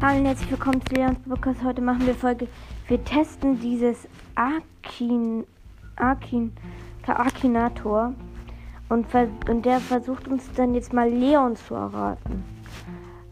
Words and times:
Hallo 0.00 0.20
und 0.20 0.26
herzlich 0.26 0.52
willkommen 0.52 0.80
zu 0.86 0.94
Leons 0.94 1.18
Podcast. 1.28 1.60
Heute 1.64 1.82
machen 1.82 2.06
wir 2.06 2.14
Folge. 2.14 2.46
Wir 2.86 3.02
testen 3.02 3.58
dieses 3.58 4.06
Akin, 4.36 5.44
Akin, 5.96 6.52
Akinator 7.04 8.14
und, 8.90 9.06
und 9.48 9.66
der 9.66 9.80
versucht 9.80 10.28
uns 10.28 10.52
dann 10.52 10.74
jetzt 10.74 10.92
mal 10.92 11.10
Leon 11.10 11.56
zu 11.56 11.74
erraten. 11.74 12.44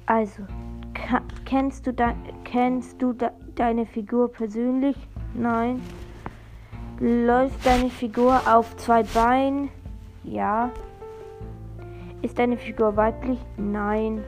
Also, 0.07 0.43
kennst 1.45 1.87
du, 1.87 1.93
de 1.93 2.09
kennst 2.43 3.01
du 3.01 3.13
de 3.13 3.29
deine 3.55 3.87
Figur 3.87 4.33
persönlich? 4.33 4.97
Nein. 5.35 5.81
Läuft 6.99 7.65
deine 7.65 7.91
Figur 7.91 8.41
auf 8.45 8.77
zwei 8.77 9.05
Beinen? 9.05 9.69
Ja. 10.25 10.73
Ist 12.23 12.41
deine 12.41 12.57
Figur 12.57 12.97
weiblich? 12.97 13.39
Nein. 13.57 14.25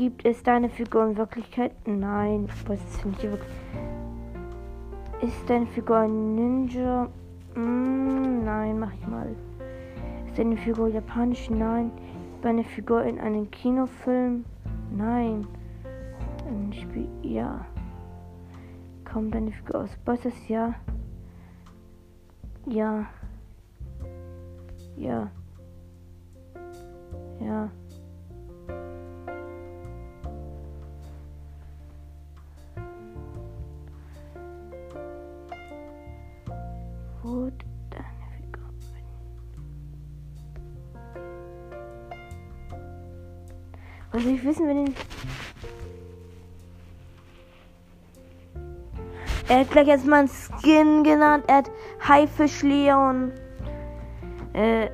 Gibt 0.00 0.24
es 0.24 0.42
deine 0.42 0.70
Figur 0.70 1.04
in 1.08 1.18
Wirklichkeit? 1.18 1.72
Nein. 1.86 2.48
Was 2.66 2.80
finde 3.02 3.18
ich 3.18 3.30
wirklich? 3.30 3.50
Ist 5.20 5.50
deine 5.50 5.66
Figur 5.66 5.98
ein 5.98 6.34
Ninja? 6.34 7.06
Mm, 7.54 8.42
nein, 8.42 8.78
mach 8.78 8.94
ich 8.94 9.06
mal. 9.06 9.36
Ist 10.26 10.38
deine 10.38 10.56
Figur 10.56 10.88
japanisch? 10.88 11.50
Nein. 11.50 11.90
Ist 12.34 12.42
deine 12.42 12.64
Figur 12.64 13.02
in 13.02 13.18
einem 13.20 13.50
Kinofilm? 13.50 14.46
Nein. 14.90 15.46
Ein 16.48 16.72
Spiel? 16.72 17.06
Ja. 17.20 17.66
Kommt 19.04 19.34
deine 19.34 19.52
Figur 19.52 19.82
aus 19.82 19.94
Bosses? 20.06 20.48
Ja. 20.48 20.76
Ja. 22.64 23.04
Ja. 24.96 25.30
Ja. 27.38 27.70
Wo 37.30 37.48
deine 37.90 38.26
Figur 38.36 38.68
Was 44.10 44.24
ich 44.24 44.44
wissen, 44.44 44.66
wenn 44.66 44.86
ich. 44.88 44.94
Er 49.48 49.60
hat 49.60 49.70
gleich 49.70 49.86
erstmal 49.86 50.20
einen 50.20 50.28
Skin 50.28 51.04
genannt. 51.04 51.44
Er 51.46 51.58
hat 51.58 51.70
Haifisch 52.08 52.62
Leon. 52.62 53.30
Äh. 54.52 54.88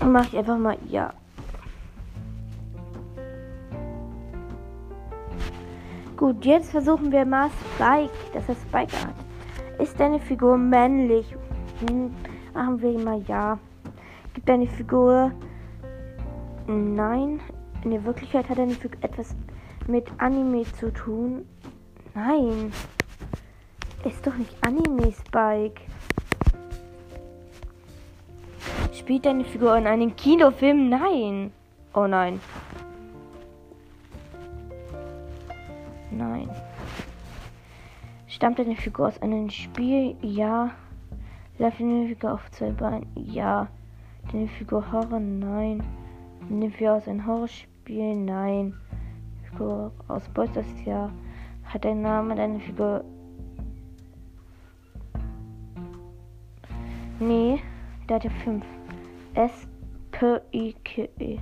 Mach 0.00 0.24
ich 0.28 0.38
einfach 0.38 0.56
mal 0.56 0.78
ja. 0.88 1.12
Gut, 6.16 6.44
jetzt 6.44 6.70
versuchen 6.70 7.10
wir 7.10 7.24
mal 7.24 7.50
Spike, 7.74 8.12
dass 8.32 8.48
er 8.48 8.54
Spike 8.54 8.96
hat. 9.04 9.27
Ist 9.78 9.98
deine 10.00 10.18
Figur 10.18 10.56
männlich? 10.56 11.34
Hm, 11.86 12.12
machen 12.52 12.82
wir 12.82 12.98
mal 12.98 13.22
ja. 13.28 13.58
Gibt 14.34 14.48
deine 14.48 14.66
Figur. 14.66 15.32
Nein. 16.66 17.40
In 17.84 17.92
der 17.92 18.04
Wirklichkeit 18.04 18.48
hat 18.48 18.58
deine 18.58 18.74
Figur 18.74 18.98
etwas 19.02 19.36
mit 19.86 20.06
Anime 20.18 20.64
zu 20.64 20.92
tun. 20.92 21.46
Nein. 22.14 22.72
Ist 24.04 24.26
doch 24.26 24.34
nicht 24.34 24.54
Anime, 24.62 25.12
Spike. 25.12 25.80
Spielt 28.92 29.26
deine 29.26 29.44
Figur 29.44 29.76
in 29.76 29.86
einem 29.86 30.14
Kinofilm? 30.16 30.88
Nein. 30.88 31.52
Oh 31.94 32.06
nein. 32.06 32.40
Nein. 36.10 36.50
Stammt 38.38 38.60
deine 38.60 38.76
Figur 38.76 39.08
aus 39.08 39.20
einem 39.20 39.50
Spiel? 39.50 40.14
Ja. 40.22 40.70
Läuft 41.58 41.80
deine 41.80 42.06
Figur 42.06 42.34
auf 42.34 42.50
zwei 42.52 42.70
Beinen? 42.70 43.04
Ja. 43.16 43.66
Deine 44.30 44.46
Figur 44.46 44.92
Horror? 44.92 45.18
Nein. 45.18 45.82
Deine 46.48 46.70
Figur 46.70 46.92
aus 46.92 47.08
einem 47.08 47.26
Horrorspiel? 47.26 48.14
Nein. 48.14 48.74
Figur 49.42 49.90
aus 50.06 50.28
Bolsters? 50.28 50.68
Ja. 50.84 51.10
Hat 51.64 51.84
dein 51.84 52.00
Name 52.00 52.36
deine 52.36 52.60
Figur? 52.60 53.02
Nee. 57.18 57.60
Der 58.08 58.14
hat 58.14 58.24
ja 58.24 58.30
fünf. 58.44 58.64
S 59.34 59.66
P 60.12 60.38
I 60.52 60.76
K 60.84 61.08
E. 61.18 61.40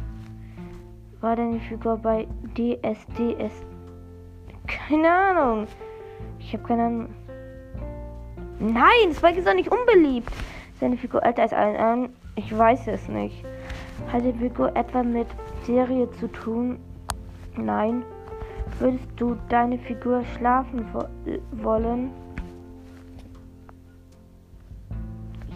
War 1.20 1.36
deine 1.36 1.60
Figur 1.60 1.98
bei 1.98 2.26
DSDS? 2.54 3.66
Keine 4.66 5.12
Ahnung. 5.12 5.66
Ich 6.46 6.52
habe 6.52 6.62
keine 6.62 6.84
Ahnung. 6.84 7.08
Nein, 8.60 9.12
Spike 9.12 9.40
ist 9.40 9.48
doch 9.48 9.54
nicht 9.54 9.68
unbeliebt. 9.68 10.30
Seine 10.78 10.96
Figur 10.96 11.24
älter 11.24 11.42
als 11.42 11.52
allen 11.52 11.76
anderen. 11.76 12.16
Ich 12.36 12.56
weiß 12.56 12.86
es 12.86 13.08
nicht. 13.08 13.44
Hat 14.12 14.24
die 14.24 14.32
Figur 14.32 14.74
etwa 14.76 15.02
mit 15.02 15.26
Serie 15.64 16.08
zu 16.12 16.28
tun? 16.28 16.78
Nein. 17.56 18.04
Würdest 18.78 19.08
du 19.16 19.36
deine 19.48 19.76
Figur 19.76 20.22
schlafen 20.36 20.86
wo 20.92 21.04
wollen? 21.64 22.12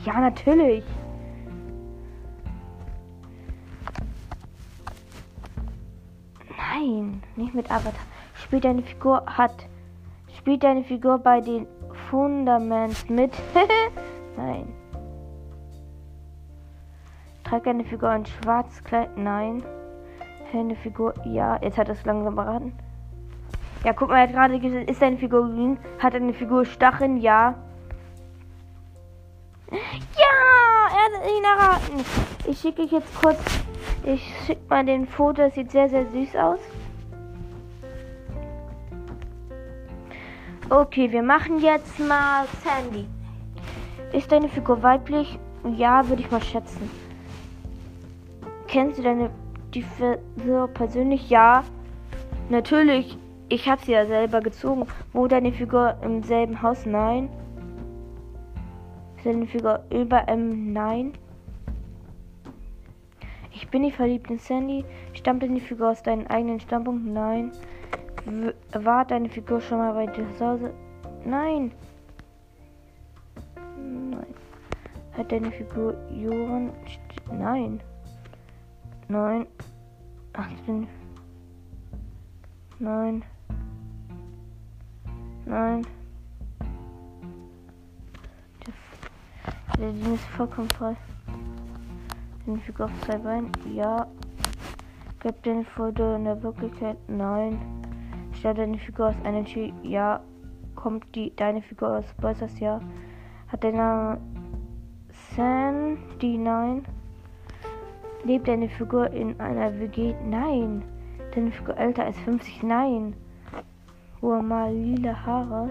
Ja, 0.05 0.19
natürlich. 0.19 0.83
Nein, 6.59 7.23
nicht 7.37 7.55
mit 7.55 7.71
Avatar. 7.71 7.93
Spielt 8.35 8.65
deine 8.65 8.83
Figur 8.83 9.23
hat 9.27 9.69
Spielt 10.41 10.63
deine 10.63 10.83
Figur 10.83 11.19
bei 11.19 11.43
den 11.43 11.67
Fundaments 12.09 13.07
mit? 13.11 13.31
Nein. 14.39 14.73
Trägt 17.45 17.67
deine 17.67 17.85
Figur 17.85 18.09
ein 18.09 18.25
schwarzes 18.25 18.83
Kleid? 18.83 19.19
Nein. 19.19 19.63
Eine 20.55 20.77
Figur? 20.77 21.13
Ja. 21.27 21.59
Jetzt 21.61 21.77
hat 21.77 21.91
es 21.91 22.03
langsam 22.07 22.37
beraten. 22.37 22.73
Ja, 23.85 23.93
guck 23.93 24.09
mal, 24.09 24.17
er 24.17 24.23
hat 24.29 24.33
gerade 24.33 24.59
gesagt, 24.59 24.89
ist 24.89 25.03
deine 25.03 25.19
Figur 25.19 25.43
grün? 25.43 25.79
Hat 25.99 26.15
eine 26.15 26.33
Figur 26.33 26.65
Stacheln? 26.65 27.19
Ja. 27.19 27.55
Ja, 29.71 29.77
er 30.89 31.19
hat 31.19 31.31
ihn 31.37 31.45
erraten. 31.45 32.05
Ich 32.47 32.61
schicke 32.61 32.85
euch 32.85 32.93
jetzt 32.93 33.15
kurz, 33.21 33.39
ich 34.05 34.35
schicke 34.47 34.63
mal 34.71 34.87
den 34.87 35.07
Foto, 35.07 35.43
das 35.43 35.55
sieht 35.55 35.71
sehr, 35.71 35.91
sehr 35.91 36.07
süß 36.07 36.35
aus. 36.37 36.61
Okay, 40.73 41.11
wir 41.11 41.25
machen 41.25 41.59
jetzt 41.59 41.99
mal 41.99 42.47
Sandy. 42.63 43.05
Ist 44.13 44.31
deine 44.31 44.49
Figur 44.49 44.81
weiblich? 44.85 45.37
Ja, 45.77 46.09
würde 46.09 46.23
ich 46.23 46.31
mal 46.31 46.41
schätzen. 46.41 46.89
Kennst 48.69 48.97
du 48.97 49.03
deine 49.03 49.31
die 49.75 49.83
Figur 49.83 50.69
persönlich? 50.69 51.29
Ja. 51.29 51.65
Natürlich. 52.51 53.19
Ich 53.49 53.69
habe 53.69 53.85
sie 53.85 53.91
ja 53.91 54.07
selber 54.07 54.41
gezogen. 54.41 54.87
Wo 55.13 55.27
deine 55.27 55.51
Figur 55.51 55.97
im 56.05 56.23
selben 56.23 56.63
Haus? 56.63 56.87
Nein. 56.87 57.29
Ist 59.17 59.27
deine 59.27 59.49
Figur 59.49 59.83
über 59.91 60.29
M? 60.29 60.73
Nein. 60.73 61.15
Ich 63.51 63.69
bin 63.69 63.83
nicht 63.83 63.97
verliebt 63.97 64.31
in 64.31 64.39
Sandy. 64.39 64.85
Stammt 65.15 65.43
deine 65.43 65.59
Figur 65.59 65.91
aus 65.91 66.05
deinem 66.05 66.29
eigenen 66.29 66.61
Standpunkt? 66.61 67.05
Nein. 67.07 67.51
War 68.25 69.05
deine 69.05 69.29
Figur 69.29 69.61
schon 69.61 69.79
mal 69.79 69.95
bei 69.95 70.07
dir 70.07 70.27
zu 70.37 70.47
Hause? 70.47 70.75
Nein. 71.25 71.73
Nein. 73.77 74.35
Hat 75.17 75.33
deine 75.33 75.51
Figur 75.51 75.95
Joren? 76.11 76.71
Nein. 77.33 77.81
Nein. 79.09 79.47
18. 80.35 80.87
Nein. 82.79 83.25
Nein. 85.47 85.87
Der 89.79 89.93
Ding 89.93 90.15
ist 90.15 90.25
vollkommen 90.37 90.69
voll. 90.71 90.97
Deine 92.45 92.59
Figur 92.59 92.87
auf 92.87 92.93
zwei 93.07 93.17
Beinen? 93.17 93.51
Ja. 93.75 94.07
Gibt 95.21 95.47
deine 95.47 95.65
Foto 95.65 96.17
in 96.17 96.25
der 96.25 96.43
Wirklichkeit? 96.43 96.97
Nein. 97.09 97.59
Stellt 98.41 98.57
deine 98.57 98.79
Figur 98.79 99.09
aus 99.09 99.15
einem? 99.23 99.45
Ja. 99.83 100.21
Kommt 100.75 101.15
die, 101.15 101.37
deine 101.37 101.61
Figur 101.61 101.99
aus 101.99 102.15
Bowsers? 102.23 102.59
Ja. 102.59 102.81
Hat 103.49 103.63
der 103.63 103.73
Name 103.73 104.19
Sandy? 105.37 106.39
Nein. 106.39 106.87
Lebt 108.25 108.49
deine 108.49 108.71
Figur 108.71 109.11
in 109.11 109.39
einer 109.39 109.79
WG? 109.79 110.15
Nein. 110.25 110.83
Deine 111.35 111.53
Figur 111.53 111.77
älter 111.77 112.07
als 112.07 112.19
50? 112.21 112.63
Nein. 112.63 113.15
Hohe 114.23 114.43
mal 114.43 114.73
lila 114.73 115.15
Haare? 115.27 115.69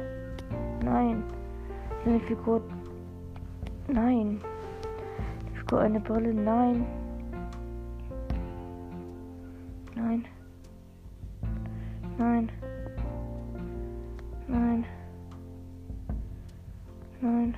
Nein. 0.83 1.24
Deine 2.06 2.19
Figur? 2.19 2.62
Nein. 3.88 4.42
Die 5.51 5.57
Figur 5.57 5.80
eine 5.80 6.00
Brille? 6.00 6.36
Nein. 6.36 6.86
Nein. 9.95 10.25
Nein. 12.19 12.51
Nein. 14.50 14.86
Nein. 17.21 17.57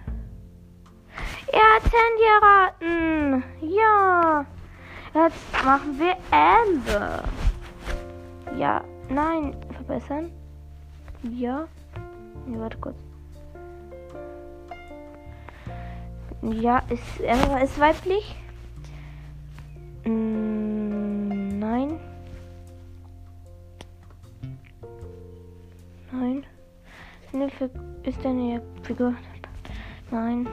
Er 1.52 1.75
hat 1.75 1.84
Sandy 1.92 2.25
erraten. 2.36 3.44
Ja. 3.60 4.46
Jetzt 5.16 5.66
machen 5.66 6.00
wir 6.00 6.16
Amber. 6.30 7.24
Ja. 8.56 8.84
Nein. 9.10 9.56
Verbessern. 9.74 10.31
Ja. 11.24 11.68
Nee, 12.46 12.60
warte 12.60 12.78
kurz. 12.78 12.98
Ja, 16.44 16.84
ist 16.90 17.28
Amber 17.28 17.63
ist 17.63 17.80
weiblich? 17.80 18.36
Ist 28.21 28.25
deine 28.25 28.62
Figur? 28.83 29.15
Nein. 30.12 30.47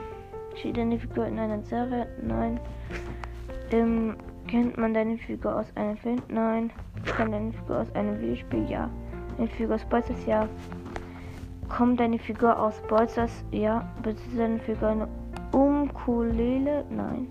Steht 0.55 0.75
deine 0.75 0.97
Figur 0.97 1.27
in 1.27 1.37
einer 1.37 1.61
Serie? 1.61 2.07
Nein. 2.19 2.59
Ähm, 3.69 4.15
kennt 4.47 4.75
man 4.75 4.95
deine 4.95 5.19
Figur 5.19 5.55
aus 5.55 5.67
einem 5.75 5.95
Film? 5.97 6.19
Nein. 6.29 6.71
Kennt 7.15 7.31
deine 7.31 7.53
Figur 7.53 7.81
aus 7.81 7.93
einem 7.93 8.19
Videospiel? 8.19 8.67
Ja. 8.67 8.89
Deine 9.37 9.49
Figur 9.49 9.75
aus 9.75 9.85
Bolzers? 9.85 10.17
Ja. 10.25 10.49
Kommt 11.69 11.99
deine 11.99 12.17
Figur 12.17 12.59
aus 12.59 12.73
Bolzers? 12.87 13.45
Ja. 13.51 13.87
Besitzt 14.01 14.35
deine 14.35 14.57
Figur 14.61 14.89
eine 14.89 15.07
Ukulele? 15.53 16.85
Nein. 16.89 17.27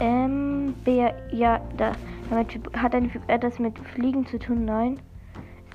Ähm, 0.00 0.74
Bär, 0.86 1.14
ja, 1.32 1.60
da, 1.76 1.92
hat 2.30 2.94
deine 2.94 3.10
Figur 3.10 3.28
etwas 3.28 3.58
mit 3.58 3.78
Fliegen 3.78 4.24
zu 4.24 4.38
tun? 4.38 4.64
Nein. 4.64 5.00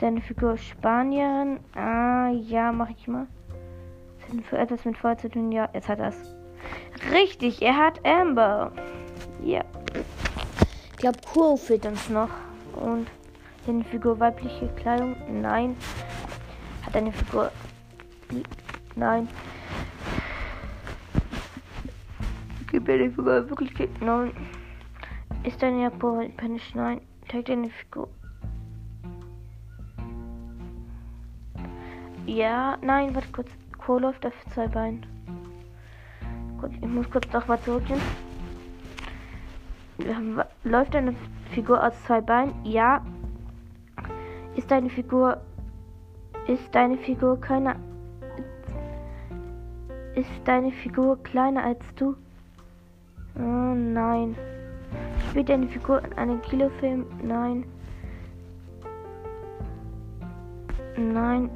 Ist 0.02 0.08
deine 0.08 0.22
Figur 0.22 0.58
Spanierin? 0.58 1.60
Ah, 1.76 2.30
ja, 2.30 2.72
mach 2.72 2.90
ich 2.90 3.08
mal. 3.08 3.28
Ist 4.18 4.48
für 4.48 4.58
etwas 4.58 4.84
mit 4.84 4.98
Feuer 4.98 5.16
zu 5.16 5.30
tun? 5.30 5.52
Ja, 5.52 5.70
jetzt 5.76 5.88
hat 5.88 6.00
er. 6.00 6.12
Richtig, 7.12 7.62
er 7.62 7.78
hat 7.78 8.04
Amber. 8.04 8.72
Ja. 9.44 9.64
Ich 10.90 10.98
glaube, 10.98 11.20
Kuro 11.32 11.56
fehlt 11.56 11.86
uns 11.86 12.10
noch. 12.10 12.32
Und 12.74 13.12
deine 13.68 13.84
Figur 13.84 14.20
weibliche 14.20 14.70
Kleidung? 14.70 15.16
Nein. 15.40 15.78
Hat 16.84 16.96
deine 16.96 17.12
Figur. 17.12 17.52
Nein. 18.96 19.30
Gibt 22.72 22.90
deine 22.90 23.12
Figur 23.12 23.48
wirklich. 23.48 23.88
Nein. 24.00 24.32
Ist 25.44 25.62
deine 25.62 25.84
Japanisch? 25.84 26.74
Nein. 26.74 27.02
Trägt 27.28 27.50
deine 27.50 27.70
Figur. 27.70 28.10
Ja, 32.32 32.78
nein, 32.82 33.14
warte 33.14 33.28
kurz. 33.34 33.50
Läuft 33.88 34.26
auf 34.26 34.34
zwei 34.54 34.70
Beinen. 34.70 35.06
Gut, 36.62 36.72
ich 36.72 36.88
muss 36.88 37.12
kurz 37.12 37.30
noch 37.34 37.46
mal 37.46 37.60
zurückgehen. 37.60 38.00
Läuft 40.64 40.96
eine 40.96 41.14
Figur 41.50 41.86
aus 41.86 41.92
zwei 42.06 42.22
Beinen? 42.22 42.54
Ja. 42.64 43.06
Ist 44.56 44.72
deine 44.72 44.90
Figur. 44.90 45.42
Ist 46.48 46.74
deine 46.74 46.98
Figur 47.00 47.38
keiner. 47.42 47.76
Ist 50.16 50.32
deine 50.46 50.72
Figur 50.72 51.22
kleiner 51.22 51.66
als 51.66 51.84
du? 51.98 52.16
Oh 53.36 53.76
nein. 53.76 54.38
Spielt 55.30 55.50
deine 55.50 55.68
Figur 55.68 56.02
in 56.06 56.14
einem 56.14 56.42
Kinofilm? 56.42 57.08
Nein. 57.22 57.66
Nein. 60.96 61.50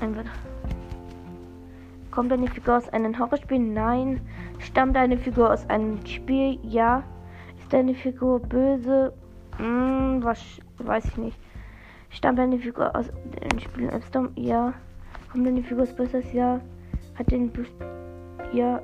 Einfach. 0.00 0.24
Kommt 2.10 2.30
deine 2.30 2.46
Figur 2.48 2.76
aus 2.76 2.88
einem 2.90 3.18
Horrorspiel? 3.18 3.58
Nein. 3.58 4.20
Stammt 4.58 4.94
deine 4.94 5.18
Figur 5.18 5.52
aus 5.52 5.68
einem 5.68 6.04
Spiel? 6.06 6.58
Ja. 6.62 7.02
Ist 7.58 7.72
deine 7.72 7.94
Figur 7.94 8.40
böse? 8.40 9.12
Hm, 9.56 10.20
was 10.22 10.40
weiß 10.78 11.06
ich 11.06 11.16
nicht. 11.16 11.38
Stammt 12.10 12.38
deine 12.38 12.58
Figur 12.58 12.94
aus 12.94 13.10
einem 13.42 13.58
Spiel 13.58 13.90
Amsterdam? 13.90 14.30
Ja. 14.36 14.74
Kommt 15.32 15.46
deine 15.46 15.62
Figur 15.62 15.82
aus 15.82 15.94
Böses? 15.94 16.32
Ja. 16.32 16.60
Hat 17.16 17.30
den 17.30 17.50
Bus 17.50 17.66
Ja. 18.52 18.80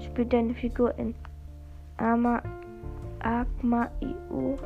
Spielt 0.00 0.32
deine 0.32 0.54
Figur 0.54 0.96
in 0.96 1.14
Ama 1.96 2.40
Agma 3.18 3.90
IO? 4.00 4.56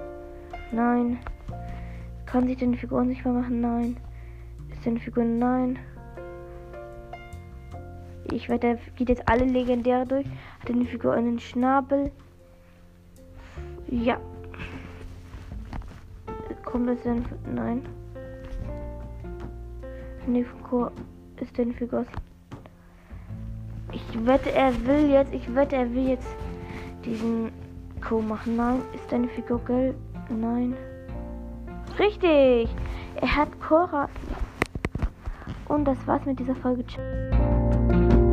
Nein. 0.70 1.18
Kann 2.26 2.46
sich 2.46 2.58
deine 2.58 2.76
Figur 2.76 3.00
unsichtbar 3.00 3.32
machen? 3.32 3.60
Nein. 3.60 3.96
Ist 4.84 4.88
deine 4.88 5.00
Figur? 5.00 5.24
Nein. 5.24 5.78
Ich 8.30 8.50
werde, 8.50 8.78
geht 8.96 9.08
jetzt 9.08 9.26
alle 9.26 9.46
Legendäre 9.46 10.04
durch. 10.04 10.26
Hat 10.60 10.68
eine 10.68 10.84
Figur 10.84 11.14
einen 11.14 11.38
Schnabel? 11.38 12.10
Ja. 13.86 14.18
Kommt 16.66 16.90
das 16.90 17.00
denn? 17.00 17.24
Nein. 17.50 17.80
Eine 20.26 20.44
Figur 20.44 20.92
ist 21.40 21.58
eine 21.58 21.72
Figur. 21.72 22.04
Ich 23.90 24.26
wette, 24.26 24.52
er 24.52 24.74
will 24.84 25.10
jetzt. 25.10 25.32
Ich 25.32 25.54
wette, 25.54 25.76
er 25.76 25.94
will 25.94 26.08
jetzt 26.08 26.36
diesen 27.06 27.50
Co 28.06 28.20
machen. 28.20 28.56
Nein. 28.56 28.82
Ist 28.94 29.10
deine 29.10 29.28
Figur 29.28 29.64
gelb? 29.64 29.96
Nein. 30.28 30.74
Richtig. 31.98 32.68
Er 33.22 33.34
hat 33.34 33.48
Cora. 33.62 34.10
Und 35.68 35.84
das 35.84 36.06
war's 36.06 36.24
mit 36.26 36.38
dieser 36.38 36.54
Folge. 36.56 36.84
Ciao. 36.86 38.23